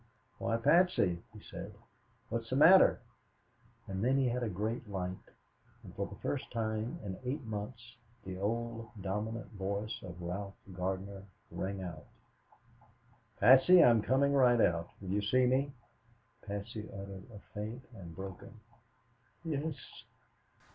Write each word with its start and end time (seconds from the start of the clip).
"Why, 0.39 0.57
Patsy," 0.57 1.21
he 1.31 1.41
said, 1.41 1.75
"what's 2.29 2.49
the 2.49 2.55
matter?" 2.55 3.01
And 3.85 4.03
then 4.03 4.17
he 4.17 4.25
had 4.29 4.41
a 4.41 4.49
great 4.49 4.89
light, 4.89 5.29
and 5.83 5.93
for 5.93 6.07
the 6.07 6.15
first 6.27 6.49
time 6.51 6.99
in 7.03 7.19
eight 7.23 7.43
months, 7.43 7.97
the 8.25 8.39
old 8.39 8.89
dominant 8.99 9.51
voice 9.51 10.01
of 10.01 10.19
Ralph 10.19 10.55
Gardner 10.73 11.25
rang 11.51 11.83
out: 11.83 12.07
"Patsy, 13.39 13.83
I'm 13.83 14.01
coming 14.01 14.33
right 14.33 14.59
out. 14.59 14.89
Will 15.01 15.09
you 15.09 15.21
see 15.21 15.45
me?" 15.45 15.71
And 16.47 16.63
Patsy 16.63 16.89
uttered 16.91 17.29
a 17.31 17.37
faint 17.53 17.85
and 17.93 18.15
broken, 18.15 18.59
"Ye 19.45 19.55
s." 19.57 19.75